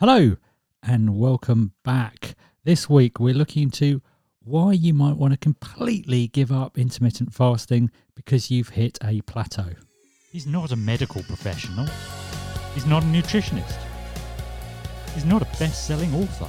Hello 0.00 0.34
and 0.82 1.18
welcome 1.18 1.74
back. 1.84 2.34
This 2.64 2.88
week 2.88 3.20
we're 3.20 3.34
looking 3.34 3.64
into 3.64 4.00
why 4.42 4.72
you 4.72 4.94
might 4.94 5.18
want 5.18 5.34
to 5.34 5.38
completely 5.38 6.26
give 6.28 6.50
up 6.50 6.78
intermittent 6.78 7.34
fasting 7.34 7.90
because 8.14 8.50
you've 8.50 8.70
hit 8.70 8.96
a 9.04 9.20
plateau. 9.20 9.66
He's 10.32 10.46
not 10.46 10.72
a 10.72 10.76
medical 10.76 11.22
professional. 11.24 11.86
He's 12.72 12.86
not 12.86 13.02
a 13.02 13.06
nutritionist. 13.08 13.78
He's 15.12 15.26
not 15.26 15.42
a 15.42 15.58
best 15.58 15.86
selling 15.86 16.14
author. 16.14 16.48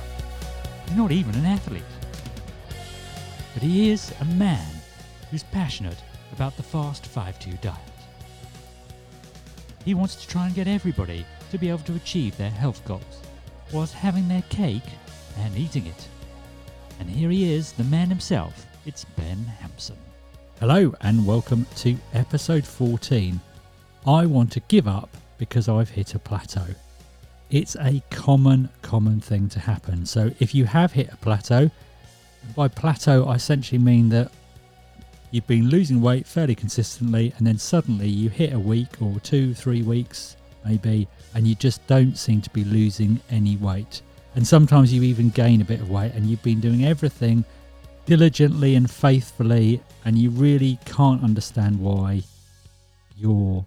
He's 0.88 0.96
not 0.96 1.12
even 1.12 1.36
an 1.36 1.46
athlete. 1.46 1.84
But 3.54 3.64
he 3.64 3.92
is 3.92 4.14
a 4.22 4.26
man 4.36 4.74
who's 5.30 5.44
passionate 5.44 6.02
about 6.32 6.56
the 6.56 6.64
fast 6.64 7.06
5 7.06 7.38
2 7.38 7.52
diet. 7.62 7.78
He 9.84 9.94
wants 9.94 10.16
to 10.16 10.26
try 10.30 10.46
and 10.46 10.56
get 10.56 10.70
everybody 10.70 11.26
to 11.50 11.58
be 11.58 11.68
able 11.68 11.80
to 11.80 11.96
achieve 11.96 12.38
their 12.38 12.50
health 12.50 12.82
goals 12.86 13.22
whilst 13.74 13.94
having 13.94 14.28
their 14.28 14.44
cake 14.50 14.84
and 15.40 15.58
eating 15.58 15.88
it. 15.88 16.08
And 17.00 17.10
here 17.10 17.30
he 17.30 17.54
is, 17.54 17.72
the 17.72 17.84
man 17.86 18.10
himself. 18.10 18.66
It's 18.86 19.06
Ben 19.06 19.38
Hampson. 19.60 19.98
Hello 20.60 20.94
and 21.02 21.26
welcome 21.26 21.66
to 21.78 21.98
episode 22.14 22.66
14. 22.66 23.40
I 24.06 24.26
want 24.26 24.52
to 24.54 24.60
give 24.62 24.88
up 24.88 25.16
because 25.38 25.70
I've 25.70 25.90
hit 25.90 26.16
a 26.16 26.20
plateau. 26.20 26.66
It's 27.50 27.76
a 27.78 28.02
common, 28.10 28.70
common 28.82 29.22
thing 29.22 29.48
to 29.50 29.60
happen. 29.60 30.06
So 30.06 30.32
if 30.40 30.54
you 30.54 30.66
have 30.66 30.92
hit 30.92 31.12
a 31.12 31.18
plateau, 31.18 31.72
by 32.56 32.68
plateau, 32.68 33.26
I 33.26 33.36
essentially 33.36 33.80
mean 33.80 34.10
that 34.10 34.32
you've 35.32 35.48
been 35.48 35.70
losing 35.70 36.02
weight 36.02 36.28
fairly 36.28 36.56
consistently 36.56 37.34
and 37.38 37.48
then 37.48 37.58
suddenly 37.58 38.10
you 38.10 38.30
hit 38.30 38.54
a 38.54 38.60
week 38.60 39.02
or 39.02 39.20
two, 39.22 39.54
three 39.54 39.82
weeks 39.82 40.36
maybe, 40.66 41.08
and 41.34 41.48
you 41.48 41.56
just 41.56 41.86
don't 41.88 42.18
seem 42.18 42.42
to 42.42 42.50
be 42.50 42.64
losing 42.64 43.20
any 43.30 43.58
weight. 43.58 44.02
And 44.36 44.48
sometimes 44.48 44.94
you 44.94 45.04
even 45.04 45.30
gain 45.30 45.62
a 45.62 45.66
bit 45.66 45.82
of 45.82 45.90
weight 45.90 46.14
and 46.14 46.26
you've 46.26 46.44
been 46.44 46.60
doing 46.60 46.86
everything 46.86 47.44
diligently 48.06 48.76
and 48.76 48.90
faithfully, 48.90 49.82
and 50.06 50.18
you 50.18 50.30
really 50.30 50.80
can't 50.86 51.24
understand 51.24 51.80
why 51.80 52.24
you're 53.16 53.66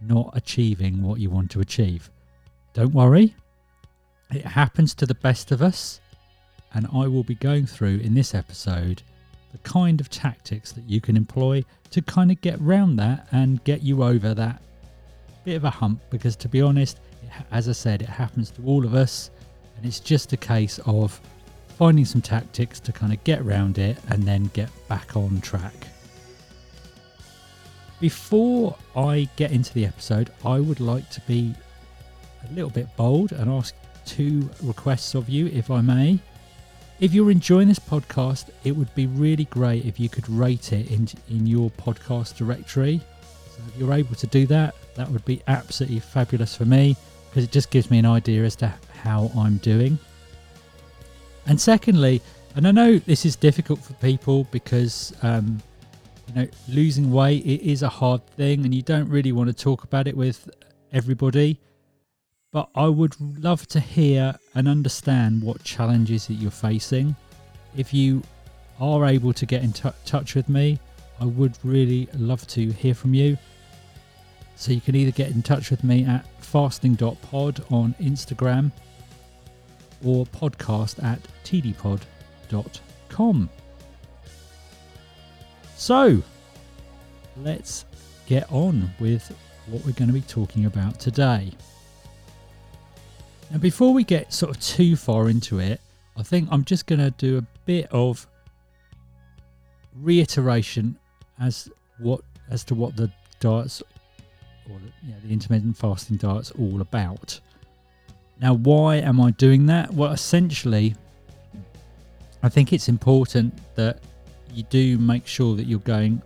not 0.00 0.30
achieving 0.34 1.02
what 1.02 1.20
you 1.20 1.30
want 1.30 1.50
to 1.52 1.60
achieve. 1.60 2.10
Don't 2.74 2.92
worry, 2.92 3.34
it 4.30 4.44
happens 4.44 4.94
to 4.94 5.06
the 5.06 5.14
best 5.14 5.52
of 5.52 5.62
us, 5.62 6.00
and 6.74 6.86
I 6.92 7.06
will 7.06 7.24
be 7.24 7.34
going 7.34 7.66
through 7.66 7.98
in 7.98 8.14
this 8.14 8.34
episode 8.34 9.02
the 9.52 9.58
kind 9.58 10.00
of 10.00 10.10
tactics 10.10 10.72
that 10.72 10.88
you 10.88 11.00
can 11.00 11.16
employ 11.16 11.64
to 11.90 12.02
kind 12.02 12.30
of 12.30 12.40
get 12.40 12.60
round 12.60 12.98
that 12.98 13.26
and 13.32 13.62
get 13.64 13.82
you 13.82 14.02
over 14.02 14.34
that 14.34 14.62
bit 15.44 15.56
of 15.56 15.64
a 15.64 15.70
hump 15.70 16.00
because 16.10 16.36
to 16.36 16.48
be 16.48 16.60
honest 16.60 17.00
as 17.50 17.68
i 17.68 17.72
said 17.72 18.02
it 18.02 18.08
happens 18.08 18.50
to 18.50 18.62
all 18.64 18.84
of 18.84 18.94
us. 18.94 19.30
And 19.76 19.86
it's 19.86 20.00
just 20.00 20.32
a 20.34 20.36
case 20.36 20.78
of 20.84 21.18
finding 21.78 22.04
some 22.04 22.20
tactics 22.20 22.80
to 22.80 22.92
kind 22.92 23.12
of 23.12 23.24
get 23.24 23.40
around 23.40 23.78
it 23.78 23.96
and 24.08 24.24
then 24.24 24.50
get 24.52 24.68
back 24.88 25.16
on 25.16 25.40
track. 25.40 25.86
Before 28.00 28.76
i 28.96 29.28
get 29.36 29.52
into 29.52 29.72
the 29.74 29.86
episode 29.86 30.30
i 30.44 30.58
would 30.60 30.80
like 30.80 31.08
to 31.10 31.20
be 31.22 31.54
a 32.48 32.52
little 32.52 32.70
bit 32.70 32.88
bold 32.96 33.32
and 33.32 33.50
ask 33.50 33.74
two 34.04 34.48
requests 34.62 35.14
of 35.14 35.28
you 35.28 35.46
if 35.48 35.70
i 35.70 35.80
may. 35.80 36.18
If 37.00 37.14
you're 37.14 37.30
enjoying 37.30 37.68
this 37.68 37.78
podcast, 37.78 38.50
it 38.62 38.72
would 38.76 38.94
be 38.94 39.06
really 39.06 39.46
great 39.46 39.86
if 39.86 39.98
you 39.98 40.10
could 40.10 40.28
rate 40.28 40.74
it 40.74 40.90
in, 40.90 41.08
in 41.30 41.46
your 41.46 41.70
podcast 41.70 42.36
directory. 42.36 43.00
So 43.60 43.72
if 43.72 43.80
you're 43.80 43.92
able 43.92 44.14
to 44.14 44.26
do 44.26 44.46
that, 44.46 44.74
that 44.94 45.08
would 45.10 45.24
be 45.24 45.42
absolutely 45.48 46.00
fabulous 46.00 46.56
for 46.56 46.64
me 46.64 46.96
because 47.28 47.44
it 47.44 47.52
just 47.52 47.70
gives 47.70 47.90
me 47.90 47.98
an 47.98 48.06
idea 48.06 48.44
as 48.44 48.56
to 48.56 48.72
how 49.02 49.30
I'm 49.36 49.58
doing. 49.58 49.98
And 51.46 51.60
secondly, 51.60 52.20
and 52.56 52.66
I 52.66 52.70
know 52.70 52.98
this 52.98 53.24
is 53.24 53.36
difficult 53.36 53.80
for 53.80 53.92
people 53.94 54.44
because 54.50 55.12
um, 55.22 55.62
you 56.28 56.34
know 56.34 56.48
losing 56.68 57.12
weight 57.12 57.44
it 57.44 57.62
is 57.62 57.82
a 57.82 57.88
hard 57.88 58.26
thing, 58.26 58.64
and 58.64 58.74
you 58.74 58.82
don't 58.82 59.08
really 59.08 59.32
want 59.32 59.48
to 59.48 59.54
talk 59.54 59.84
about 59.84 60.08
it 60.08 60.16
with 60.16 60.50
everybody 60.92 61.60
but 62.52 62.68
I 62.74 62.86
would 62.86 63.14
love 63.20 63.66
to 63.68 63.80
hear 63.80 64.36
and 64.54 64.66
understand 64.66 65.42
what 65.42 65.62
challenges 65.62 66.26
that 66.26 66.34
you're 66.34 66.50
facing. 66.50 67.14
If 67.76 67.94
you 67.94 68.22
are 68.80 69.06
able 69.06 69.32
to 69.34 69.46
get 69.46 69.62
in 69.62 69.72
t- 69.72 69.90
touch 70.04 70.34
with 70.34 70.48
me, 70.48 70.80
I 71.20 71.26
would 71.26 71.56
really 71.62 72.08
love 72.14 72.46
to 72.48 72.72
hear 72.72 72.94
from 72.94 73.14
you. 73.14 73.38
So 74.60 74.72
you 74.72 74.82
can 74.82 74.94
either 74.94 75.10
get 75.10 75.30
in 75.30 75.40
touch 75.40 75.70
with 75.70 75.82
me 75.82 76.04
at 76.04 76.22
fasting.pod 76.44 77.64
on 77.70 77.94
Instagram 77.98 78.70
or 80.04 80.26
podcast 80.26 81.02
at 81.02 81.18
tdpod.com. 81.44 82.00
So 85.76 86.22
let's 87.38 87.86
get 88.26 88.52
on 88.52 88.90
with 89.00 89.34
what 89.64 89.82
we're 89.86 89.92
going 89.92 90.08
to 90.08 90.12
be 90.12 90.20
talking 90.20 90.66
about 90.66 91.00
today. 91.00 91.52
Now, 93.50 93.56
before 93.56 93.94
we 93.94 94.04
get 94.04 94.30
sort 94.30 94.54
of 94.54 94.62
too 94.62 94.94
far 94.94 95.30
into 95.30 95.58
it, 95.58 95.80
I 96.18 96.22
think 96.22 96.50
I'm 96.52 96.66
just 96.66 96.84
going 96.84 96.98
to 96.98 97.10
do 97.12 97.38
a 97.38 97.46
bit 97.64 97.86
of 97.90 98.26
reiteration 99.96 100.98
as 101.40 101.70
what 101.96 102.20
as 102.50 102.62
to 102.64 102.74
what 102.74 102.94
the 102.94 103.10
diets 103.40 103.82
or 104.68 104.78
the, 104.78 105.06
you 105.06 105.12
know, 105.12 105.18
the 105.24 105.32
intermittent 105.32 105.76
fasting 105.76 106.16
diet's 106.16 106.50
all 106.52 106.80
about. 106.80 107.40
Now, 108.40 108.54
why 108.54 108.96
am 108.96 109.20
I 109.20 109.32
doing 109.32 109.66
that? 109.66 109.92
Well, 109.92 110.12
essentially, 110.12 110.94
I 112.42 112.48
think 112.48 112.72
it's 112.72 112.88
important 112.88 113.54
that 113.74 114.00
you 114.54 114.62
do 114.64 114.98
make 114.98 115.26
sure 115.26 115.56
that 115.56 115.64
you're 115.64 115.78
going 115.80 116.22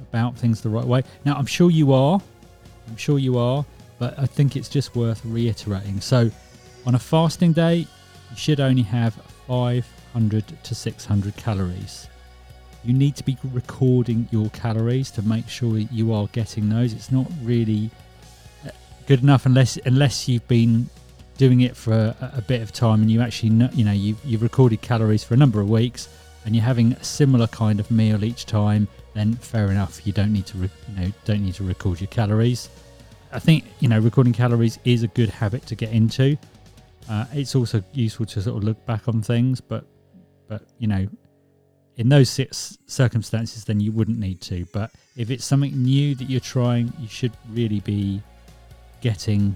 about 0.00 0.36
things 0.36 0.60
the 0.60 0.68
right 0.68 0.84
way. 0.84 1.02
Now, 1.24 1.34
I'm 1.34 1.46
sure 1.46 1.70
you 1.70 1.92
are. 1.92 2.20
I'm 2.88 2.96
sure 2.96 3.18
you 3.18 3.38
are, 3.38 3.64
but 3.98 4.18
I 4.18 4.26
think 4.26 4.56
it's 4.56 4.68
just 4.68 4.96
worth 4.96 5.24
reiterating. 5.24 6.00
So, 6.00 6.30
on 6.86 6.94
a 6.94 6.98
fasting 6.98 7.52
day, 7.52 7.76
you 7.76 8.36
should 8.36 8.60
only 8.60 8.82
have 8.82 9.14
500 9.46 10.44
to 10.64 10.74
600 10.74 11.36
calories. 11.36 12.08
You 12.84 12.92
need 12.92 13.16
to 13.16 13.24
be 13.24 13.36
recording 13.52 14.28
your 14.30 14.50
calories 14.50 15.10
to 15.12 15.22
make 15.22 15.48
sure 15.48 15.74
that 15.74 15.92
you 15.92 16.12
are 16.12 16.26
getting 16.28 16.68
those. 16.68 16.92
It's 16.92 17.12
not 17.12 17.26
really 17.42 17.90
uh, 18.66 18.70
good 19.06 19.22
enough 19.22 19.46
unless 19.46 19.76
unless 19.78 20.28
you've 20.28 20.46
been 20.48 20.88
doing 21.38 21.60
it 21.60 21.76
for 21.76 21.92
a, 21.92 22.32
a 22.36 22.42
bit 22.42 22.60
of 22.60 22.72
time 22.72 23.00
and 23.00 23.10
you 23.10 23.20
actually 23.20 23.50
know, 23.50 23.68
you 23.72 23.84
know 23.84 23.92
you've, 23.92 24.22
you've 24.24 24.42
recorded 24.42 24.80
calories 24.82 25.24
for 25.24 25.34
a 25.34 25.36
number 25.36 25.60
of 25.60 25.70
weeks 25.70 26.08
and 26.44 26.54
you're 26.54 26.64
having 26.64 26.92
a 26.92 27.04
similar 27.04 27.46
kind 27.46 27.80
of 27.80 27.90
meal 27.90 28.24
each 28.24 28.46
time. 28.46 28.88
Then 29.14 29.34
fair 29.34 29.70
enough, 29.70 30.06
you 30.06 30.12
don't 30.12 30.32
need 30.32 30.46
to 30.46 30.58
re, 30.58 30.70
you 30.88 31.00
know 31.00 31.12
don't 31.24 31.42
need 31.42 31.54
to 31.54 31.64
record 31.64 32.00
your 32.00 32.08
calories. 32.08 32.68
I 33.32 33.38
think 33.38 33.64
you 33.80 33.88
know 33.88 33.98
recording 33.98 34.32
calories 34.32 34.78
is 34.84 35.02
a 35.02 35.08
good 35.08 35.30
habit 35.30 35.66
to 35.66 35.74
get 35.74 35.90
into. 35.92 36.36
Uh, 37.08 37.26
it's 37.32 37.54
also 37.54 37.82
useful 37.92 38.26
to 38.26 38.42
sort 38.42 38.56
of 38.56 38.64
look 38.64 38.84
back 38.86 39.08
on 39.08 39.22
things, 39.22 39.60
but 39.60 39.84
but 40.48 40.62
you 40.78 40.86
know, 40.86 41.06
in 42.02 42.08
those 42.08 42.40
circumstances, 42.88 43.64
then 43.64 43.78
you 43.78 43.92
wouldn't 43.92 44.18
need 44.18 44.40
to. 44.40 44.66
But 44.72 44.90
if 45.16 45.30
it's 45.30 45.44
something 45.44 45.72
new 45.80 46.16
that 46.16 46.28
you're 46.28 46.40
trying, 46.40 46.92
you 46.98 47.06
should 47.06 47.30
really 47.50 47.78
be 47.78 48.20
getting 49.00 49.54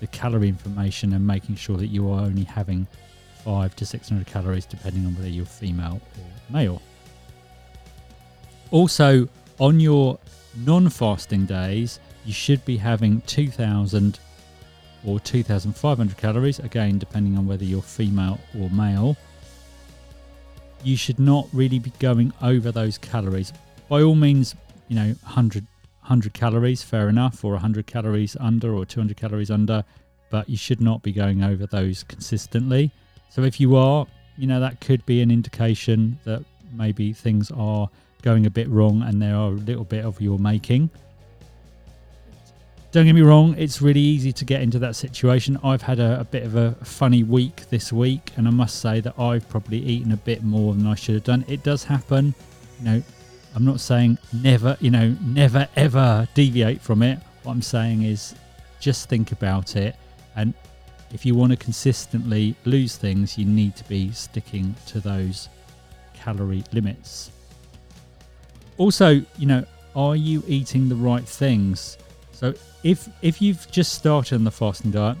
the 0.00 0.06
calorie 0.06 0.48
information 0.48 1.12
and 1.12 1.26
making 1.26 1.56
sure 1.56 1.76
that 1.76 1.88
you 1.88 2.10
are 2.10 2.22
only 2.22 2.44
having 2.44 2.86
five 3.44 3.76
to 3.76 3.84
six 3.84 4.08
hundred 4.08 4.26
calories, 4.26 4.64
depending 4.64 5.04
on 5.04 5.14
whether 5.16 5.28
you're 5.28 5.44
female 5.44 6.00
or 6.18 6.26
male. 6.48 6.80
Also, 8.70 9.28
on 9.60 9.80
your 9.80 10.18
non-fasting 10.64 11.44
days, 11.44 12.00
you 12.24 12.32
should 12.32 12.64
be 12.64 12.78
having 12.78 13.20
two 13.26 13.50
thousand 13.50 14.18
or 15.04 15.20
2,500 15.20 16.16
calories, 16.16 16.58
again, 16.60 16.96
depending 16.96 17.36
on 17.36 17.46
whether 17.46 17.62
you're 17.62 17.82
female 17.82 18.40
or 18.58 18.70
male. 18.70 19.18
You 20.84 20.96
should 20.96 21.18
not 21.18 21.48
really 21.52 21.78
be 21.78 21.90
going 21.98 22.32
over 22.42 22.70
those 22.70 22.98
calories. 22.98 23.52
By 23.88 24.02
all 24.02 24.14
means, 24.14 24.54
you 24.88 24.96
know, 24.96 25.14
100, 25.22 25.66
100 26.00 26.34
calories, 26.34 26.82
fair 26.82 27.08
enough, 27.08 27.42
or 27.44 27.52
100 27.52 27.86
calories 27.86 28.36
under 28.38 28.74
or 28.74 28.84
200 28.84 29.16
calories 29.16 29.50
under, 29.50 29.82
but 30.30 30.48
you 30.48 30.56
should 30.56 30.80
not 30.80 31.02
be 31.02 31.10
going 31.10 31.42
over 31.42 31.66
those 31.66 32.04
consistently. 32.04 32.90
So 33.30 33.42
if 33.42 33.58
you 33.58 33.76
are, 33.76 34.06
you 34.36 34.46
know, 34.46 34.60
that 34.60 34.80
could 34.80 35.04
be 35.06 35.22
an 35.22 35.30
indication 35.30 36.18
that 36.24 36.44
maybe 36.72 37.12
things 37.12 37.50
are 37.50 37.88
going 38.22 38.46
a 38.46 38.50
bit 38.50 38.68
wrong 38.68 39.02
and 39.02 39.20
there 39.22 39.36
are 39.36 39.48
a 39.48 39.60
little 39.70 39.84
bit 39.84 40.04
of 40.04 40.20
your 40.20 40.38
making. 40.38 40.90
Don't 42.94 43.06
get 43.06 43.14
me 43.14 43.22
wrong, 43.22 43.56
it's 43.58 43.82
really 43.82 43.98
easy 43.98 44.32
to 44.32 44.44
get 44.44 44.62
into 44.62 44.78
that 44.78 44.94
situation. 44.94 45.58
I've 45.64 45.82
had 45.82 45.98
a, 45.98 46.20
a, 46.20 46.24
bit 46.24 46.44
of 46.44 46.54
a 46.54 46.76
funny 46.84 47.24
week 47.24 47.68
this 47.68 47.92
week, 47.92 48.30
and 48.36 48.46
I 48.46 48.52
must 48.52 48.78
say 48.78 49.00
that 49.00 49.18
I've 49.18 49.48
probably 49.48 49.78
eaten 49.78 50.12
a 50.12 50.16
bit 50.16 50.44
more 50.44 50.74
than 50.74 50.86
I 50.86 50.94
should 50.94 51.16
have 51.16 51.24
done. 51.24 51.44
It 51.48 51.64
does 51.64 51.82
happen. 51.82 52.32
You 52.78 52.84
know, 52.84 53.02
I'm 53.56 53.64
not 53.64 53.80
saying 53.80 54.18
never, 54.32 54.76
you 54.78 54.92
know, 54.92 55.16
never 55.20 55.66
ever 55.74 56.28
deviate 56.34 56.80
from 56.80 57.02
it. 57.02 57.18
What 57.42 57.54
I'm 57.54 57.62
saying 57.62 58.02
is 58.02 58.36
just 58.78 59.08
think 59.08 59.32
about 59.32 59.74
it 59.74 59.96
and 60.36 60.54
if 61.12 61.26
you 61.26 61.34
want 61.34 61.50
to 61.50 61.56
consistently 61.56 62.54
lose 62.64 62.96
things, 62.96 63.36
you 63.36 63.44
need 63.44 63.74
to 63.74 63.88
be 63.88 64.12
sticking 64.12 64.72
to 64.86 65.00
those 65.00 65.48
calorie 66.12 66.62
limits. 66.72 67.32
Also, 68.78 69.20
you 69.36 69.46
know, 69.46 69.64
are 69.96 70.14
you 70.14 70.44
eating 70.46 70.88
the 70.88 70.94
right 70.94 71.26
things? 71.26 71.98
So 72.34 72.54
if 72.82 73.08
if 73.22 73.40
you've 73.40 73.70
just 73.70 73.94
started 73.94 74.34
on 74.34 74.44
the 74.44 74.50
fasting 74.50 74.90
diet, 74.90 75.16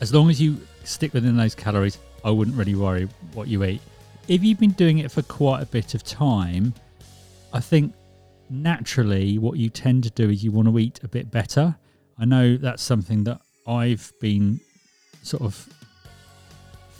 as 0.00 0.12
long 0.12 0.30
as 0.30 0.40
you 0.40 0.58
stick 0.84 1.14
within 1.14 1.36
those 1.36 1.54
calories, 1.54 1.98
I 2.24 2.30
wouldn't 2.30 2.56
really 2.56 2.74
worry 2.74 3.08
what 3.34 3.48
you 3.48 3.64
eat. 3.64 3.80
If 4.26 4.44
you've 4.44 4.60
been 4.60 4.72
doing 4.72 4.98
it 4.98 5.10
for 5.10 5.22
quite 5.22 5.62
a 5.62 5.66
bit 5.66 5.94
of 5.94 6.04
time, 6.04 6.74
I 7.52 7.60
think 7.60 7.94
naturally 8.50 9.38
what 9.38 9.58
you 9.58 9.70
tend 9.70 10.04
to 10.04 10.10
do 10.10 10.30
is 10.30 10.44
you 10.44 10.52
want 10.52 10.68
to 10.68 10.78
eat 10.78 11.00
a 11.02 11.08
bit 11.08 11.30
better. 11.30 11.76
I 12.18 12.24
know 12.24 12.56
that's 12.56 12.82
something 12.82 13.24
that 13.24 13.40
I've 13.66 14.12
been 14.20 14.60
sort 15.22 15.42
of 15.42 15.68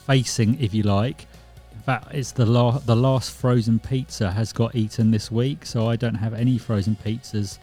facing, 0.06 0.60
if 0.60 0.72
you 0.72 0.84
like. 0.84 1.26
In 1.72 1.80
fact, 1.82 2.14
it's 2.14 2.32
the 2.32 2.46
la- 2.46 2.78
the 2.78 2.96
last 2.96 3.32
frozen 3.32 3.78
pizza 3.78 4.30
has 4.30 4.52
got 4.52 4.74
eaten 4.74 5.10
this 5.10 5.30
week, 5.30 5.66
so 5.66 5.88
I 5.88 5.96
don't 5.96 6.14
have 6.14 6.34
any 6.34 6.58
frozen 6.58 6.96
pizzas, 6.96 7.58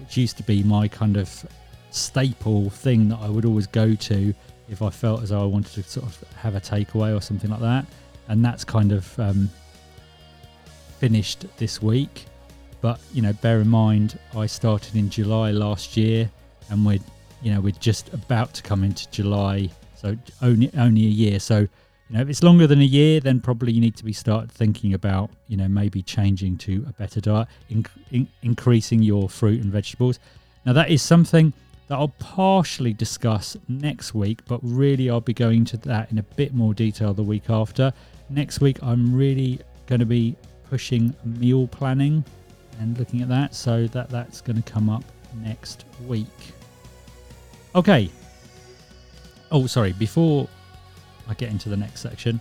which 0.00 0.16
used 0.16 0.36
to 0.38 0.42
be 0.42 0.62
my 0.62 0.88
kind 0.88 1.16
of 1.16 1.46
staple 1.90 2.70
thing 2.70 3.08
that 3.08 3.18
I 3.20 3.28
would 3.28 3.44
always 3.44 3.66
go 3.66 3.94
to 3.94 4.34
if 4.68 4.82
I 4.82 4.90
felt 4.90 5.22
as 5.22 5.30
though 5.30 5.42
I 5.42 5.46
wanted 5.46 5.74
to 5.74 5.82
sort 5.82 6.06
of 6.06 6.24
have 6.36 6.54
a 6.54 6.60
takeaway 6.60 7.16
or 7.16 7.20
something 7.20 7.50
like 7.50 7.60
that. 7.60 7.86
And 8.28 8.44
that's 8.44 8.64
kind 8.64 8.92
of 8.92 9.18
um, 9.18 9.50
finished 10.98 11.46
this 11.56 11.82
week. 11.82 12.26
But 12.80 13.00
you 13.12 13.22
know, 13.22 13.32
bear 13.34 13.60
in 13.60 13.68
mind, 13.68 14.18
I 14.34 14.46
started 14.46 14.96
in 14.96 15.10
July 15.10 15.50
last 15.50 15.96
year, 15.96 16.30
and 16.70 16.86
we're 16.86 17.00
you 17.42 17.52
know 17.52 17.60
we're 17.60 17.72
just 17.72 18.12
about 18.14 18.54
to 18.54 18.62
come 18.62 18.84
into 18.84 19.10
July, 19.10 19.68
so 19.96 20.16
only 20.40 20.70
only 20.78 21.02
a 21.02 21.10
year. 21.10 21.40
So 21.40 21.68
you 22.10 22.16
know, 22.16 22.22
if 22.22 22.28
it's 22.28 22.42
longer 22.42 22.66
than 22.66 22.80
a 22.80 22.84
year, 22.84 23.20
then 23.20 23.38
probably 23.40 23.72
you 23.72 23.80
need 23.80 23.94
to 23.96 24.04
be 24.04 24.12
start 24.12 24.50
thinking 24.50 24.94
about 24.94 25.30
you 25.46 25.56
know 25.56 25.68
maybe 25.68 26.02
changing 26.02 26.58
to 26.58 26.84
a 26.88 26.92
better 26.94 27.20
diet, 27.20 27.46
in, 27.68 27.86
in, 28.10 28.28
increasing 28.42 29.00
your 29.00 29.28
fruit 29.28 29.62
and 29.62 29.70
vegetables. 29.70 30.18
Now 30.66 30.72
that 30.72 30.90
is 30.90 31.02
something 31.02 31.52
that 31.86 31.94
I'll 31.94 32.08
partially 32.18 32.92
discuss 32.92 33.56
next 33.68 34.12
week, 34.12 34.40
but 34.46 34.58
really 34.62 35.08
I'll 35.08 35.20
be 35.20 35.32
going 35.32 35.64
to 35.66 35.76
that 35.78 36.10
in 36.10 36.18
a 36.18 36.24
bit 36.24 36.52
more 36.52 36.74
detail 36.74 37.14
the 37.14 37.22
week 37.22 37.48
after. 37.48 37.92
Next 38.28 38.60
week, 38.60 38.82
I'm 38.82 39.14
really 39.14 39.60
going 39.86 40.00
to 40.00 40.06
be 40.06 40.34
pushing 40.68 41.14
meal 41.24 41.68
planning 41.68 42.24
and 42.80 42.98
looking 42.98 43.22
at 43.22 43.28
that. 43.28 43.54
So 43.54 43.86
that 43.88 44.08
that's 44.10 44.40
going 44.40 44.60
to 44.60 44.68
come 44.68 44.90
up 44.90 45.04
next 45.44 45.84
week. 46.08 46.26
Okay. 47.76 48.10
Oh, 49.52 49.68
sorry. 49.68 49.92
Before 49.92 50.48
I 51.30 51.34
get 51.34 51.50
into 51.50 51.68
the 51.68 51.76
next 51.76 52.00
section, 52.00 52.40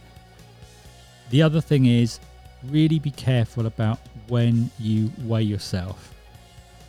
the 1.29 1.43
other 1.43 1.61
thing 1.61 1.85
is 1.85 2.19
really 2.65 2.97
be 2.99 3.11
careful 3.11 3.67
about 3.67 3.99
when 4.27 4.71
you 4.79 5.11
weigh 5.23 5.43
yourself. 5.43 6.13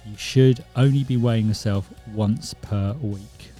You 0.06 0.16
should 0.16 0.64
only 0.76 1.04
be 1.04 1.18
weighing 1.18 1.46
yourself 1.46 1.90
once 2.14 2.54
per 2.54 2.94
week. 2.94 3.50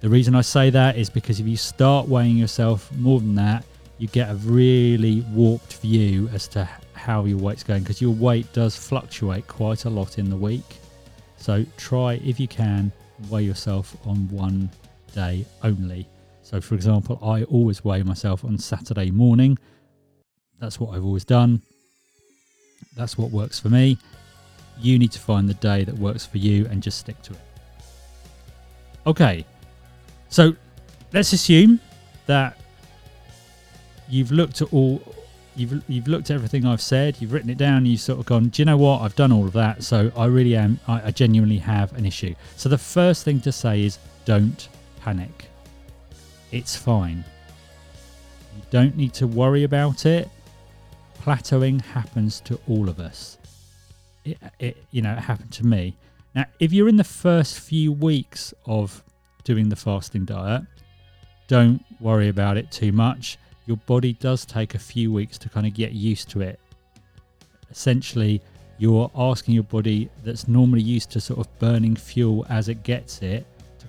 The 0.00 0.08
reason 0.08 0.34
I 0.34 0.40
say 0.40 0.70
that 0.70 0.96
is 0.96 1.08
because 1.08 1.40
if 1.40 1.46
you 1.46 1.56
start 1.56 2.08
weighing 2.08 2.36
yourself 2.36 2.92
more 2.96 3.20
than 3.20 3.36
that, 3.36 3.64
you 3.98 4.08
get 4.08 4.28
a 4.28 4.34
really 4.34 5.22
warped 5.32 5.74
view 5.74 6.28
as 6.34 6.48
to 6.48 6.68
how 6.92 7.24
your 7.24 7.38
weight's 7.38 7.62
going 7.62 7.82
because 7.82 8.02
your 8.02 8.12
weight 8.12 8.52
does 8.52 8.76
fluctuate 8.76 9.46
quite 9.46 9.84
a 9.84 9.90
lot 9.90 10.18
in 10.18 10.28
the 10.28 10.36
week. 10.36 10.78
So 11.38 11.64
try, 11.76 12.14
if 12.14 12.40
you 12.40 12.48
can, 12.48 12.92
weigh 13.30 13.44
yourself 13.44 13.96
on 14.04 14.28
one 14.28 14.68
day 15.14 15.46
only. 15.62 16.08
So, 16.46 16.60
for 16.60 16.76
example, 16.76 17.18
I 17.24 17.42
always 17.42 17.84
weigh 17.84 18.04
myself 18.04 18.44
on 18.44 18.56
Saturday 18.56 19.10
morning. 19.10 19.58
That's 20.60 20.78
what 20.78 20.94
I've 20.94 21.04
always 21.04 21.24
done. 21.24 21.60
That's 22.96 23.18
what 23.18 23.32
works 23.32 23.58
for 23.58 23.68
me. 23.68 23.98
You 24.78 24.96
need 24.96 25.10
to 25.10 25.18
find 25.18 25.48
the 25.48 25.54
day 25.54 25.82
that 25.82 25.98
works 25.98 26.24
for 26.24 26.38
you 26.38 26.66
and 26.66 26.84
just 26.84 26.98
stick 26.98 27.20
to 27.22 27.32
it. 27.32 27.40
Okay, 29.08 29.44
so 30.28 30.54
let's 31.12 31.32
assume 31.32 31.80
that 32.26 32.56
you've 34.08 34.30
looked 34.30 34.62
at 34.62 34.72
all 34.72 35.02
you've 35.56 35.82
you've 35.88 36.06
looked 36.06 36.30
at 36.30 36.34
everything 36.34 36.64
I've 36.64 36.80
said, 36.80 37.16
you've 37.20 37.32
written 37.32 37.50
it 37.50 37.58
down, 37.58 37.86
you've 37.86 37.98
sort 37.98 38.20
of 38.20 38.26
gone, 38.26 38.50
do 38.50 38.62
you 38.62 38.66
know 38.66 38.76
what? 38.76 39.00
I've 39.00 39.16
done 39.16 39.32
all 39.32 39.46
of 39.46 39.52
that, 39.54 39.82
so 39.82 40.12
I 40.16 40.26
really 40.26 40.54
am 40.54 40.78
I, 40.86 41.06
I 41.06 41.10
genuinely 41.10 41.58
have 41.58 41.92
an 41.94 42.06
issue. 42.06 42.36
So 42.54 42.68
the 42.68 42.78
first 42.78 43.24
thing 43.24 43.40
to 43.40 43.50
say 43.50 43.82
is 43.84 43.98
don't 44.24 44.68
panic. 45.00 45.50
It's 46.52 46.76
fine. 46.76 47.24
You 48.56 48.62
don't 48.70 48.96
need 48.96 49.12
to 49.14 49.26
worry 49.26 49.64
about 49.64 50.06
it. 50.06 50.28
Plateauing 51.22 51.80
happens 51.82 52.40
to 52.42 52.58
all 52.68 52.88
of 52.88 53.00
us. 53.00 53.38
It, 54.24 54.38
it 54.58 54.84
you 54.90 55.02
know, 55.02 55.12
it 55.12 55.18
happened 55.18 55.52
to 55.52 55.66
me. 55.66 55.96
Now, 56.34 56.46
if 56.60 56.72
you're 56.72 56.88
in 56.88 56.96
the 56.96 57.04
first 57.04 57.58
few 57.58 57.92
weeks 57.92 58.52
of 58.66 59.02
doing 59.44 59.68
the 59.68 59.76
fasting 59.76 60.24
diet, 60.24 60.62
don't 61.48 61.84
worry 62.00 62.28
about 62.28 62.56
it 62.56 62.70
too 62.70 62.92
much 62.92 63.38
your 63.66 63.76
body 63.78 64.12
does 64.14 64.46
take 64.46 64.74
a 64.74 64.78
few 64.78 65.12
weeks 65.12 65.36
to 65.38 65.48
kind 65.48 65.66
of 65.66 65.74
get 65.74 65.92
used 65.92 66.30
to 66.30 66.40
it. 66.40 66.58
Essentially, 67.70 68.40
you're 68.78 69.10
asking 69.14 69.54
your 69.54 69.64
body 69.64 70.08
that's 70.22 70.46
normally 70.46 70.82
used 70.82 71.10
to 71.10 71.20
sort 71.20 71.40
of 71.40 71.58
burning 71.58 71.96
fuel 71.96 72.46
as 72.48 72.68
it 72.68 72.82
gets 72.84 73.22
it 73.22 73.44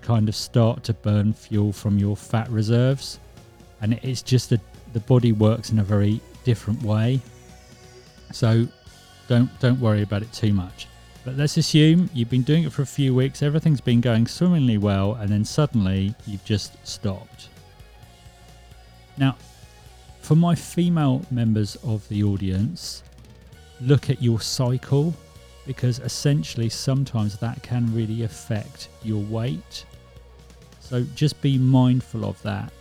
kind 0.08 0.30
of 0.30 0.36
start 0.36 0.84
to 0.86 0.94
burn 0.94 1.34
fuel 1.34 1.74
from 1.74 1.98
your 1.98 2.16
fat 2.16 2.50
reserves. 2.50 3.20
And 3.82 4.00
it's 4.04 4.22
just 4.22 4.50
that 4.52 4.62
the 4.94 5.02
body 5.02 5.34
works 5.34 5.70
in 5.70 5.80
a 5.80 5.84
very 5.84 6.22
different 6.46 6.82
way. 6.82 7.20
So 8.32 8.68
don't 9.28 9.50
don't 9.60 9.82
worry 9.82 10.04
about 10.04 10.22
it 10.22 10.32
too 10.32 10.54
much. 10.54 10.88
But 11.26 11.36
let's 11.36 11.58
assume 11.58 12.10
you've 12.14 12.30
been 12.30 12.44
doing 12.44 12.64
it 12.64 12.72
for 12.72 12.84
a 12.84 12.86
few 12.86 13.14
weeks, 13.14 13.44
everything's 13.44 13.82
been 13.82 14.00
going 14.00 14.28
swimmingly 14.28 14.78
well, 14.78 15.16
and 15.16 15.30
then 15.30 15.44
suddenly 15.44 16.16
you've 16.26 16.46
just 16.46 16.78
stopped. 16.88 17.50
Now, 19.18 19.36
for 20.22 20.36
my 20.36 20.56
female 20.56 21.22
members 21.30 21.76
of 21.84 22.08
the 22.08 22.24
audience, 22.24 23.04
look 23.82 24.10
at 24.10 24.24
your 24.24 24.40
cycle 24.40 25.14
because 25.66 26.00
essentially 26.00 26.70
sometimes 26.70 27.38
that 27.40 27.62
can 27.62 27.94
really 27.94 28.24
affect 28.24 28.88
your 29.04 29.22
weight. 29.24 29.86
So 30.88 31.04
just 31.16 31.42
be 31.42 31.58
mindful 31.58 32.24
of 32.24 32.42
that. 32.44 32.72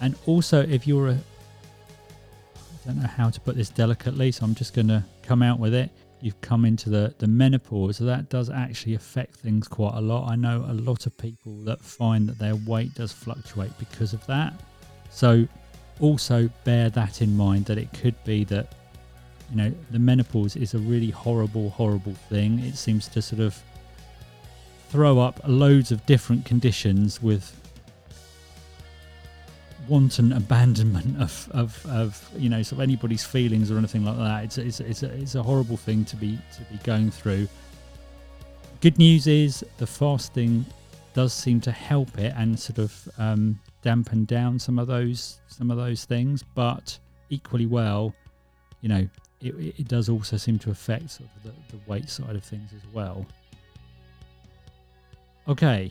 And 0.00 0.14
also, 0.26 0.62
if 0.62 0.86
you're 0.86 1.08
a, 1.08 1.12
I 1.14 2.86
don't 2.86 3.00
know 3.00 3.08
how 3.08 3.30
to 3.30 3.40
put 3.40 3.56
this 3.56 3.70
delicately, 3.70 4.30
so 4.30 4.44
I'm 4.44 4.54
just 4.54 4.74
going 4.74 4.88
to 4.88 5.02
come 5.22 5.42
out 5.42 5.58
with 5.58 5.74
it. 5.74 5.90
You've 6.20 6.40
come 6.40 6.64
into 6.64 6.90
the, 6.90 7.14
the 7.18 7.26
menopause, 7.26 7.96
so 7.96 8.04
that 8.04 8.28
does 8.28 8.50
actually 8.50 8.94
affect 8.94 9.36
things 9.36 9.68
quite 9.68 9.94
a 9.94 10.00
lot. 10.00 10.30
I 10.30 10.36
know 10.36 10.66
a 10.68 10.74
lot 10.74 11.06
of 11.06 11.16
people 11.16 11.54
that 11.64 11.80
find 11.80 12.28
that 12.28 12.38
their 12.38 12.56
weight 12.56 12.94
does 12.94 13.12
fluctuate 13.12 13.70
because 13.78 14.12
of 14.12 14.24
that. 14.26 14.52
So 15.10 15.48
also 16.00 16.50
bear 16.64 16.90
that 16.90 17.22
in 17.22 17.36
mind 17.36 17.64
that 17.66 17.78
it 17.78 17.90
could 17.94 18.22
be 18.24 18.44
that 18.44 18.74
you 19.50 19.56
know 19.56 19.72
the 19.90 19.98
menopause 19.98 20.56
is 20.56 20.74
a 20.74 20.78
really 20.78 21.10
horrible 21.10 21.70
horrible 21.70 22.14
thing 22.28 22.58
it 22.60 22.76
seems 22.76 23.08
to 23.08 23.20
sort 23.20 23.40
of 23.40 23.60
throw 24.88 25.18
up 25.18 25.40
loads 25.46 25.92
of 25.92 26.04
different 26.06 26.44
conditions 26.44 27.22
with 27.22 27.54
wanton 29.88 30.32
abandonment 30.32 31.20
of, 31.20 31.48
of, 31.52 31.86
of 31.86 32.30
you 32.36 32.50
know 32.50 32.62
sort 32.62 32.78
of 32.78 32.82
anybody's 32.82 33.24
feelings 33.24 33.70
or 33.70 33.78
anything 33.78 34.04
like 34.04 34.18
that 34.18 34.44
it's, 34.44 34.58
it's, 34.58 34.80
it's, 34.80 35.02
a, 35.02 35.10
it's 35.14 35.34
a 35.34 35.42
horrible 35.42 35.78
thing 35.78 36.04
to 36.04 36.14
be 36.16 36.38
to 36.54 36.60
be 36.70 36.76
going 36.84 37.10
through 37.10 37.48
good 38.80 38.98
news 38.98 39.26
is 39.26 39.64
the 39.78 39.86
fasting 39.86 40.64
does 41.14 41.32
seem 41.32 41.60
to 41.60 41.72
help 41.72 42.16
it 42.18 42.32
and 42.36 42.58
sort 42.58 42.78
of 42.78 43.08
um, 43.18 43.58
dampen 43.82 44.24
down 44.24 44.58
some 44.58 44.78
of 44.78 44.86
those 44.86 45.40
some 45.48 45.70
of 45.70 45.76
those 45.76 46.04
things, 46.04 46.44
but 46.54 46.96
equally 47.30 47.66
well, 47.66 48.14
you 48.80 48.88
know, 48.88 49.08
it, 49.40 49.54
it 49.78 49.88
does 49.88 50.08
also 50.08 50.36
seem 50.36 50.58
to 50.60 50.70
affect 50.70 51.10
sort 51.10 51.28
of 51.36 51.42
the, 51.42 51.76
the 51.76 51.82
weight 51.90 52.08
side 52.08 52.36
of 52.36 52.44
things 52.44 52.70
as 52.72 52.82
well. 52.92 53.26
Okay. 55.48 55.90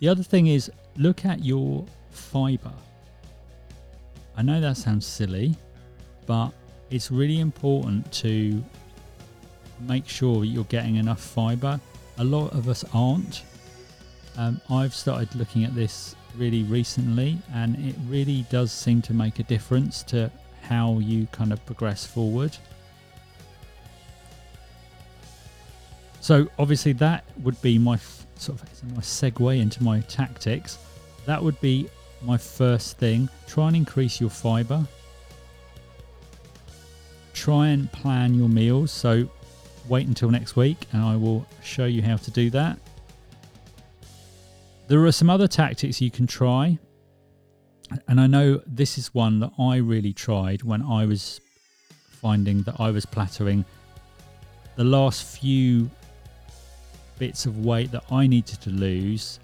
The 0.00 0.08
other 0.08 0.22
thing 0.22 0.48
is 0.48 0.70
look 0.96 1.24
at 1.24 1.44
your 1.44 1.84
fiber. 2.10 2.72
I 4.36 4.42
know 4.42 4.60
that 4.60 4.76
sounds 4.76 5.06
silly, 5.06 5.54
but 6.26 6.50
it's 6.90 7.10
really 7.10 7.40
important 7.40 8.10
to 8.14 8.64
make 9.80 10.08
sure 10.08 10.44
you're 10.44 10.64
getting 10.64 10.96
enough 10.96 11.20
fiber. 11.20 11.80
A 12.18 12.24
lot 12.24 12.52
of 12.52 12.68
us 12.68 12.84
aren't. 12.92 13.44
Um, 14.36 14.60
I've 14.70 14.94
started 14.94 15.34
looking 15.34 15.64
at 15.64 15.74
this 15.74 16.16
really 16.36 16.62
recently, 16.64 17.38
and 17.52 17.76
it 17.86 17.94
really 18.08 18.44
does 18.50 18.72
seem 18.72 19.02
to 19.02 19.14
make 19.14 19.38
a 19.38 19.42
difference 19.44 20.02
to 20.04 20.30
how 20.62 20.98
you 20.98 21.26
kind 21.32 21.52
of 21.52 21.64
progress 21.66 22.06
forward. 22.06 22.56
So, 26.30 26.46
obviously, 26.60 26.92
that 26.92 27.24
would 27.42 27.60
be 27.60 27.76
my 27.76 27.98
sort 28.36 28.62
of 28.62 28.84
nice 28.94 29.20
segue 29.20 29.60
into 29.60 29.82
my 29.82 29.98
tactics. 30.02 30.78
That 31.26 31.42
would 31.42 31.60
be 31.60 31.88
my 32.22 32.38
first 32.38 32.98
thing. 32.98 33.28
Try 33.48 33.66
and 33.66 33.74
increase 33.74 34.20
your 34.20 34.30
fiber. 34.30 34.86
Try 37.32 37.70
and 37.70 37.90
plan 37.90 38.34
your 38.34 38.48
meals. 38.48 38.92
So 38.92 39.28
wait 39.88 40.06
until 40.06 40.30
next 40.30 40.54
week 40.54 40.86
and 40.92 41.02
I 41.02 41.16
will 41.16 41.44
show 41.64 41.86
you 41.86 42.00
how 42.00 42.16
to 42.18 42.30
do 42.30 42.48
that. 42.50 42.78
There 44.86 45.04
are 45.04 45.10
some 45.10 45.30
other 45.30 45.48
tactics 45.48 46.00
you 46.00 46.12
can 46.12 46.28
try. 46.28 46.78
And 48.06 48.20
I 48.20 48.28
know 48.28 48.62
this 48.68 48.98
is 48.98 49.12
one 49.12 49.40
that 49.40 49.50
I 49.58 49.78
really 49.78 50.12
tried 50.12 50.62
when 50.62 50.80
I 50.80 51.06
was 51.06 51.40
finding 52.08 52.62
that 52.62 52.78
I 52.78 52.92
was 52.92 53.04
plateauing. 53.04 53.64
The 54.76 54.84
last 54.84 55.24
few 55.24 55.90
bits 57.20 57.44
of 57.44 57.64
weight 57.64 57.92
that 57.92 58.02
I 58.10 58.26
needed 58.26 58.60
to 58.62 58.70
lose 58.70 59.38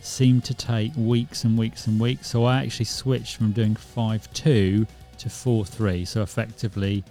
seemed 0.00 0.44
to 0.44 0.54
take 0.54 0.92
weeks 0.96 1.44
and 1.44 1.58
weeks 1.58 1.88
and 1.88 2.00
weeks. 2.00 2.28
So 2.28 2.44
I 2.44 2.62
actually 2.62 2.86
switched 2.86 3.36
from 3.36 3.50
doing 3.52 3.74
5 3.74 4.32
2 4.32 4.86
to 5.18 5.28
4 5.28 5.64
3. 5.66 6.04
So 6.04 6.22
effectively 6.22 7.04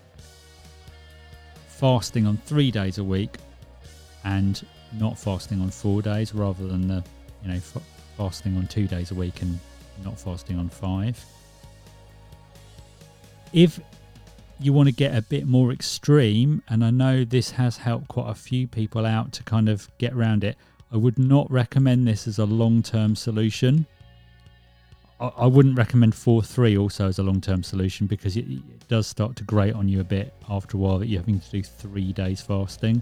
fasting 1.68 2.26
on 2.26 2.38
three 2.38 2.72
days 2.72 2.98
a 3.00 3.04
week 3.04 3.38
and 4.24 4.66
not 5.00 5.20
fasting 5.20 5.62
on 5.62 5.70
four 5.70 6.02
days 6.02 6.34
rather 6.34 6.68
than 6.68 6.88
the, 6.88 7.04
you 7.44 7.52
know, 7.52 7.60
fasting 8.18 8.56
on 8.56 8.68
two 8.68 8.88
days 8.88 9.12
a 9.12 9.16
week 9.16 9.42
and 9.42 9.60
not 10.04 10.18
fasting 10.18 10.58
on 10.58 10.70
five. 10.70 11.24
If 13.52 13.80
you 14.64 14.74
want 14.74 14.88
to 14.88 14.94
get 14.94 15.16
a 15.16 15.22
bit 15.22 15.48
more 15.48 15.72
extreme, 15.72 16.62
and 16.68 16.84
I 16.84 16.92
know 16.92 17.24
this 17.24 17.52
has 17.52 17.78
helped 17.78 18.08
quite 18.08 18.30
a 18.30 18.36
few 18.36 18.68
people 18.68 19.06
out 19.06 19.32
to 19.34 19.44
kind 19.44 19.70
of 19.70 19.90
get 19.98 20.14
around 20.14 20.44
it, 20.44 20.58
I 20.92 20.98
would 20.98 21.18
not 21.18 21.50
recommend 21.50 22.08
this 22.08 22.28
as 22.28 22.38
a 22.38 22.46
long 22.46 22.84
term 22.84 23.16
solution. 23.16 23.86
I, 25.20 25.28
I 25.38 25.46
wouldn't 25.46 25.78
recommend 25.78 26.14
4 26.14 26.44
3 26.44 26.78
also 26.78 27.08
as 27.08 27.20
a 27.20 27.24
long 27.24 27.40
term 27.40 27.64
solution 27.64 28.08
because 28.08 28.36
it, 28.36 28.46
it 28.50 28.88
does 28.88 29.08
start 29.08 29.36
to 29.38 29.44
grate 29.44 29.74
on 29.74 29.88
you 29.88 30.02
a 30.02 30.04
bit 30.04 30.34
after 30.50 30.78
a 30.78 30.80
while 30.80 31.00
that 31.00 31.08
you're 31.08 31.22
having 31.22 31.40
to 31.40 31.52
do 31.52 31.64
three 31.64 32.12
days 32.12 32.42
fasting. 32.42 33.02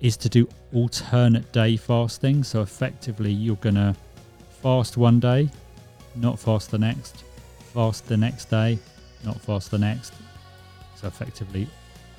Is 0.00 0.16
to 0.16 0.28
do 0.28 0.48
alternate 0.74 1.52
day 1.52 1.76
fasting. 1.76 2.42
So 2.42 2.62
effectively, 2.62 3.30
you're 3.30 3.56
going 3.56 3.76
to 3.76 3.94
fast 4.62 4.96
one 4.96 5.20
day, 5.20 5.48
not 6.16 6.40
fast 6.40 6.72
the 6.72 6.78
next, 6.78 7.22
fast 7.72 8.08
the 8.08 8.16
next 8.16 8.46
day, 8.46 8.78
not 9.24 9.40
fast 9.40 9.70
the 9.70 9.78
next. 9.78 10.12
So 10.96 11.08
effectively, 11.08 11.68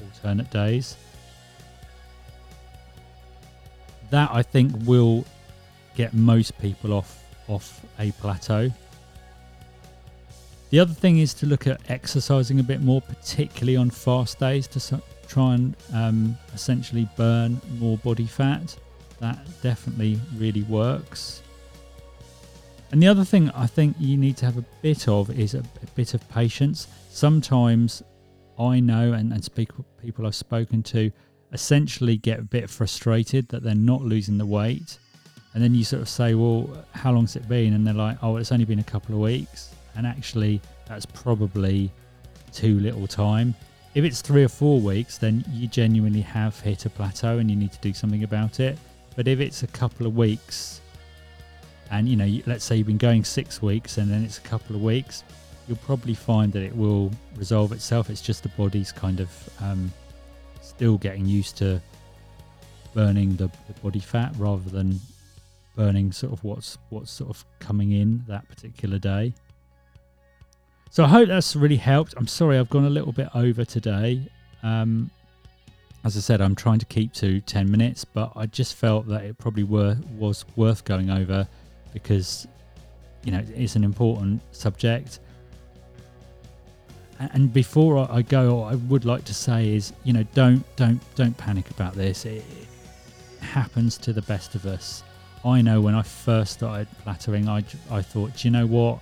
alternate 0.01 0.49
days. 0.51 0.97
That 4.09 4.29
I 4.31 4.41
think 4.43 4.71
will 4.85 5.25
get 5.95 6.13
most 6.13 6.57
people 6.59 6.93
off 6.93 7.23
off 7.47 7.81
a 7.99 8.11
plateau. 8.13 8.71
The 10.69 10.79
other 10.79 10.93
thing 10.93 11.19
is 11.19 11.35
to 11.35 11.45
look 11.45 11.67
at 11.67 11.79
exercising 11.89 12.59
a 12.59 12.63
bit 12.63 12.81
more, 12.81 12.99
particularly 12.99 13.75
on 13.75 13.91
fast 13.91 14.39
days, 14.39 14.67
to 14.69 15.01
try 15.27 15.53
and 15.53 15.75
um, 15.93 16.35
essentially 16.55 17.07
burn 17.15 17.61
more 17.77 17.97
body 17.99 18.25
fat. 18.25 18.75
That 19.19 19.37
definitely 19.61 20.19
really 20.35 20.63
works. 20.63 21.42
And 22.93 23.01
the 23.01 23.07
other 23.07 23.25
thing 23.25 23.49
I 23.55 23.65
think 23.65 23.95
you 23.99 24.17
need 24.17 24.37
to 24.37 24.45
have 24.45 24.55
a 24.55 24.65
bit 24.83 25.07
of 25.07 25.31
is 25.31 25.55
a, 25.55 25.61
a 25.61 25.87
bit 25.95 26.13
of 26.13 26.29
patience. 26.29 26.87
Sometimes 27.09 28.03
I 28.59 28.81
know, 28.81 29.13
and, 29.13 29.33
and 29.33 29.43
speak 29.43 29.71
people 29.99 30.27
I've 30.27 30.35
spoken 30.35 30.83
to, 30.83 31.11
essentially 31.53 32.17
get 32.17 32.37
a 32.37 32.43
bit 32.43 32.69
frustrated 32.69 33.49
that 33.49 33.63
they're 33.63 33.73
not 33.73 34.03
losing 34.03 34.37
the 34.37 34.45
weight. 34.45 34.99
And 35.55 35.63
then 35.63 35.73
you 35.73 35.83
sort 35.83 36.03
of 36.03 36.07
say, 36.07 36.35
well, 36.35 36.69
how 36.91 37.11
long's 37.11 37.35
it 37.35 37.49
been? 37.49 37.73
And 37.73 37.85
they're 37.85 37.95
like, 37.95 38.19
oh, 38.21 38.37
it's 38.37 38.51
only 38.51 38.65
been 38.65 38.77
a 38.77 38.83
couple 38.83 39.15
of 39.15 39.21
weeks. 39.21 39.73
And 39.95 40.05
actually, 40.05 40.61
that's 40.85 41.07
probably 41.07 41.91
too 42.51 42.79
little 42.79 43.07
time. 43.07 43.55
If 43.95 44.03
it's 44.03 44.21
three 44.21 44.43
or 44.43 44.49
four 44.49 44.79
weeks, 44.79 45.17
then 45.17 45.43
you 45.49 45.67
genuinely 45.67 46.21
have 46.21 46.59
hit 46.59 46.85
a 46.85 46.91
plateau 46.91 47.39
and 47.39 47.49
you 47.49 47.57
need 47.57 47.71
to 47.71 47.79
do 47.79 47.91
something 47.91 48.23
about 48.23 48.59
it. 48.59 48.77
But 49.15 49.27
if 49.27 49.39
it's 49.39 49.63
a 49.63 49.67
couple 49.67 50.05
of 50.05 50.15
weeks, 50.15 50.81
and 51.91 52.07
you 52.07 52.15
know 52.15 52.41
let's 52.45 52.63
say 52.63 52.75
you've 52.75 52.87
been 52.87 52.97
going 52.97 53.23
six 53.23 53.61
weeks 53.61 53.97
and 53.97 54.09
then 54.09 54.23
it's 54.23 54.37
a 54.37 54.41
couple 54.41 54.75
of 54.75 54.81
weeks 54.81 55.23
you'll 55.67 55.77
probably 55.77 56.13
find 56.13 56.51
that 56.53 56.63
it 56.63 56.75
will 56.75 57.11
resolve 57.35 57.71
itself. 57.71 58.09
It's 58.09 58.21
just 58.21 58.43
the 58.43 58.49
body's 58.49 58.91
kind 58.91 59.19
of 59.19 59.49
um, 59.61 59.91
still 60.61 60.97
getting 60.97 61.25
used 61.25 61.57
to 61.57 61.81
burning 62.93 63.35
the, 63.35 63.49
the, 63.67 63.73
body 63.81 63.99
fat 63.99 64.33
rather 64.37 64.69
than 64.69 64.99
burning 65.75 66.11
sort 66.11 66.31
of 66.31 66.43
what's 66.43 66.77
what's 66.89 67.11
sort 67.11 67.31
of 67.31 67.43
coming 67.59 67.91
in 67.91 68.23
that 68.27 68.47
particular 68.47 68.99
day. 68.99 69.33
So 70.91 71.03
i 71.03 71.07
hope 71.07 71.27
that's 71.27 71.55
really 71.55 71.77
helped. 71.77 72.13
I'm 72.17 72.27
sorry 72.27 72.59
i've 72.59 72.69
gone 72.69 72.85
a 72.85 72.89
little 72.89 73.11
bit 73.11 73.29
over 73.33 73.65
today. 73.65 74.21
Um, 74.61 75.09
as 76.05 76.17
i 76.17 76.19
said 76.19 76.41
i'm 76.41 76.53
trying 76.55 76.79
to 76.79 76.85
keep 76.85 77.13
to 77.13 77.39
10 77.39 77.71
minutes 77.71 78.03
but 78.03 78.31
i 78.35 78.45
just 78.45 78.75
felt 78.75 79.07
that 79.07 79.23
it 79.23 79.37
probably 79.37 79.63
were 79.63 79.97
was 80.17 80.43
worth 80.57 80.83
going 80.83 81.09
over 81.09 81.47
because 81.93 82.47
you 83.23 83.31
know 83.31 83.43
it's 83.55 83.75
an 83.75 83.83
important 83.83 84.41
subject. 84.51 85.19
And 87.19 87.53
before 87.53 88.11
I 88.11 88.21
go, 88.23 88.63
I 88.63 88.75
would 88.75 89.05
like 89.05 89.23
to 89.25 89.33
say 89.33 89.75
is 89.75 89.93
you 90.03 90.13
know 90.13 90.23
don't 90.33 90.63
don't 90.75 90.99
don't 91.15 91.37
panic 91.37 91.69
about 91.69 91.93
this. 91.93 92.25
It, 92.25 92.43
happens 93.43 93.97
to 93.99 94.13
the 94.13 94.21
best 94.23 94.55
of 94.55 94.65
us. 94.65 95.03
I 95.45 95.61
know 95.61 95.81
when 95.81 95.93
I 95.93 96.01
first 96.01 96.53
started 96.53 96.87
plateauing, 97.05 97.47
I 97.47 97.63
I 97.95 98.01
thought, 98.01 98.35
do 98.37 98.47
you 98.47 98.51
know 98.51 98.65
what? 98.65 98.99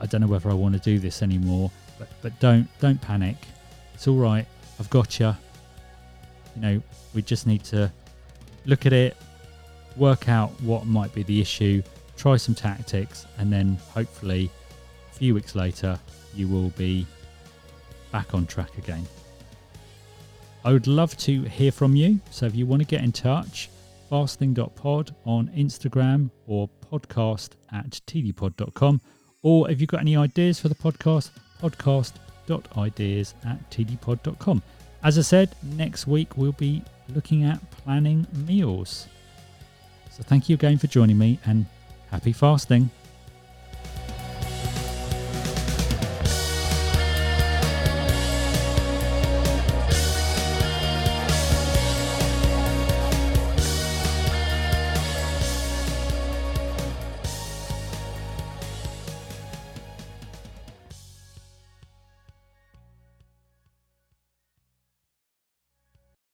I 0.00 0.06
don't 0.06 0.20
know 0.20 0.26
whether 0.26 0.50
I 0.50 0.54
want 0.54 0.74
to 0.74 0.80
do 0.80 0.98
this 0.98 1.22
anymore. 1.22 1.70
But 1.98 2.08
but 2.22 2.38
don't 2.40 2.68
don't 2.80 3.00
panic. 3.00 3.36
It's 3.94 4.08
all 4.08 4.16
right. 4.16 4.46
I've 4.78 4.90
got 4.90 5.20
you. 5.20 5.34
You 6.56 6.62
know, 6.62 6.82
we 7.14 7.22
just 7.22 7.46
need 7.46 7.62
to 7.64 7.92
look 8.66 8.86
at 8.86 8.92
it, 8.92 9.16
work 10.00 10.28
out 10.28 10.50
what 10.62 10.86
might 10.86 11.14
be 11.14 11.22
the 11.22 11.40
issue, 11.40 11.82
try 12.16 12.36
some 12.36 12.54
tactics, 12.54 13.26
and 13.38 13.52
then 13.52 13.78
hopefully 13.94 14.50
a 15.10 15.14
few 15.14 15.34
weeks 15.34 15.54
later 15.54 15.98
you 16.34 16.48
will 16.48 16.70
be 16.70 17.06
back 18.10 18.34
on 18.34 18.46
track 18.46 18.76
again. 18.78 19.06
I 20.64 20.72
would 20.72 20.86
love 20.86 21.16
to 21.18 21.42
hear 21.42 21.70
from 21.70 21.94
you. 21.94 22.20
So 22.30 22.46
if 22.46 22.56
you 22.56 22.66
want 22.66 22.82
to 22.82 22.86
get 22.86 23.04
in 23.04 23.12
touch, 23.12 23.70
fasting.pod 24.08 25.14
on 25.24 25.48
Instagram 25.48 26.30
or 26.46 26.68
podcast 26.90 27.50
at 27.70 27.90
tdpod.com. 27.90 29.00
Or 29.42 29.70
if 29.70 29.80
you've 29.80 29.88
got 29.88 30.00
any 30.00 30.16
ideas 30.16 30.58
for 30.60 30.68
the 30.68 30.74
podcast, 30.74 31.30
podcast.ideas 31.62 33.34
at 33.46 33.70
tdpod.com. 33.70 34.62
As 35.02 35.18
I 35.18 35.22
said, 35.22 35.54
next 35.62 36.06
week 36.06 36.36
we'll 36.36 36.52
be 36.52 36.82
looking 37.14 37.44
at 37.44 37.70
planning 37.70 38.26
meals. 38.46 39.08
So 40.20 40.24
thank 40.24 40.50
you 40.50 40.54
again 40.54 40.76
for 40.76 40.86
joining 40.86 41.16
me 41.16 41.38
and 41.46 41.64
happy 42.10 42.32
fasting. 42.34 42.90